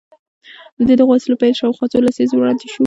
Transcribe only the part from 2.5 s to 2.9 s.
وشو.